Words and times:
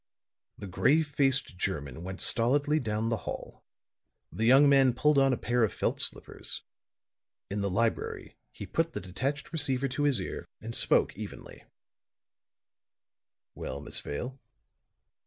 The 0.57 0.65
grave 0.65 1.05
faced 1.07 1.59
German 1.59 2.03
went 2.03 2.21
stolidly 2.21 2.79
down 2.79 3.09
the 3.09 3.17
hall; 3.29 3.63
the 4.31 4.45
young 4.47 4.67
man 4.67 4.95
pulled 4.95 5.19
on 5.19 5.31
a 5.31 5.37
pair 5.37 5.63
of 5.63 5.71
felt 5.71 6.01
slippers; 6.01 6.63
in 7.51 7.61
the 7.61 7.69
library 7.69 8.35
he 8.51 8.65
put 8.65 8.93
the 8.93 8.99
detached 8.99 9.53
receiver 9.53 9.87
to 9.89 10.05
his 10.05 10.19
ear 10.19 10.47
and 10.59 10.73
spoke 10.75 11.15
evenly: 11.15 11.65
"Well, 13.53 13.79
Miss 13.79 13.99
Vale?" 13.99 14.39